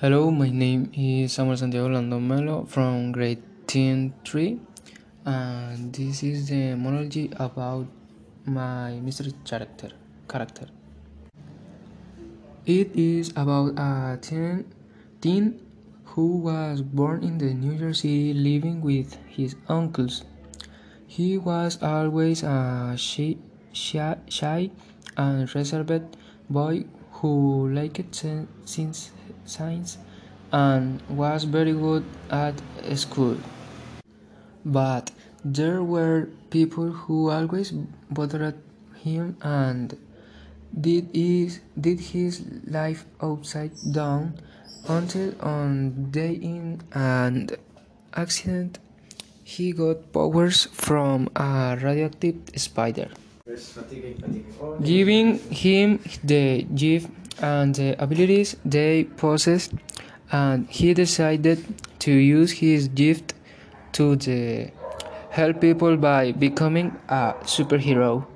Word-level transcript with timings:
Hello, 0.00 0.30
my 0.30 0.48
name 0.48 0.92
is 0.94 1.32
Samuel 1.32 1.56
Santiago 1.56 1.88
Lando 1.88 2.20
Melo 2.20 2.64
from 2.66 3.10
grade 3.10 3.42
10 3.66 4.14
3 4.24 4.60
and 5.26 5.92
this 5.92 6.22
is 6.22 6.46
the 6.48 6.76
monology 6.76 7.32
about 7.34 7.84
my 8.46 8.92
mystery 9.02 9.34
character 9.44 9.90
character. 10.28 10.68
It 12.64 12.94
is 12.94 13.30
about 13.34 13.74
a 13.74 14.16
teen, 14.22 14.70
teen 15.20 15.66
who 16.14 16.46
was 16.46 16.80
born 16.80 17.24
in 17.24 17.36
the 17.38 17.52
New 17.52 17.72
York 17.72 17.96
City 17.96 18.32
living 18.32 18.80
with 18.80 19.18
his 19.26 19.56
uncles. 19.68 20.22
He 21.08 21.38
was 21.38 21.82
always 21.82 22.44
a 22.44 22.94
shy, 22.96 23.34
shy 23.74 24.70
and 25.16 25.52
reserved 25.56 26.16
boy 26.48 26.84
who 27.18 27.68
liked 27.68 28.24
science 28.64 29.98
and 30.52 31.02
was 31.08 31.44
very 31.44 31.72
good 31.72 32.04
at 32.30 32.54
school. 32.94 33.36
But 34.64 35.10
there 35.44 35.82
were 35.82 36.28
people 36.50 36.90
who 36.90 37.30
always 37.30 37.72
bothered 38.10 38.58
him 38.96 39.36
and 39.42 39.96
did 40.80 41.08
his, 41.14 41.60
did 41.80 42.00
his 42.00 42.44
life 42.66 43.04
upside 43.20 43.72
down 43.92 44.34
until 44.88 45.34
on 45.40 46.10
day 46.10 46.32
in 46.32 46.80
an 46.92 47.50
accident 48.14 48.78
he 49.44 49.72
got 49.72 50.12
powers 50.12 50.66
from 50.72 51.28
a 51.36 51.78
radioactive 51.80 52.36
spider 52.56 53.08
giving 54.84 55.38
him 55.50 56.00
the 56.24 56.62
gift 56.74 57.08
and 57.40 57.74
the 57.74 58.02
abilities 58.02 58.56
they 58.64 59.04
possessed 59.16 59.72
and 60.32 60.68
he 60.68 60.92
decided 60.94 61.64
to 61.98 62.12
use 62.12 62.52
his 62.52 62.88
gift 62.88 63.34
to 63.92 64.70
help 65.30 65.60
people 65.60 65.96
by 65.96 66.32
becoming 66.32 66.96
a 67.08 67.34
superhero 67.44 68.26